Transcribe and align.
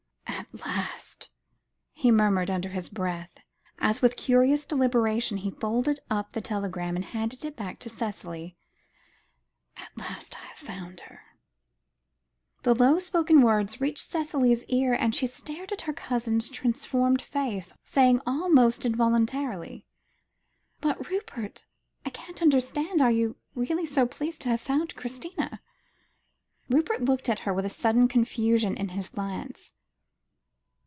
"At 0.53 0.65
last," 0.65 1.29
he 1.93 2.11
murmured 2.11 2.49
under 2.49 2.69
his 2.69 2.89
breath, 2.89 3.29
as 3.79 4.01
with 4.01 4.17
curious 4.17 4.65
deliberation 4.65 5.37
he 5.37 5.51
folded 5.51 6.01
up 6.09 6.31
the 6.33 6.41
telegram, 6.41 6.97
and 6.97 7.05
handed 7.05 7.45
it 7.45 7.55
back 7.55 7.79
to 7.79 7.89
Cicely. 7.89 8.57
"At 9.77 9.95
last 9.97 10.35
I 10.37 10.45
have 10.47 10.57
found 10.57 11.01
her." 11.01 11.21
The 12.63 12.75
low 12.75 12.99
spoken 12.99 13.41
words 13.41 13.79
reached 13.79 14.03
Cicely's 14.11 14.65
ears, 14.65 14.97
and 14.99 15.15
she 15.15 15.25
stared 15.25 15.71
at 15.71 15.83
her 15.83 15.93
cousin's 15.93 16.49
transformed 16.49 17.21
face, 17.21 17.71
saying 17.85 18.19
almost 18.25 18.85
involuntarily 18.85 19.85
"But 20.81 21.09
Rupert 21.09 21.65
I 22.05 22.09
can't 22.09 22.41
understand. 22.41 23.01
Are 23.01 23.11
you 23.11 23.37
really 23.55 23.85
so 23.85 24.05
pleased 24.05 24.41
to 24.41 24.49
have 24.49 24.59
found 24.61 24.95
Christina?" 24.97 25.61
Rupert 26.69 27.03
looked 27.05 27.29
at 27.29 27.39
her 27.39 27.53
with 27.53 27.65
a 27.65 27.69
sudden 27.69 28.09
confusion 28.09 28.75
in 28.75 28.89
his 28.89 29.07
glance. 29.07 29.71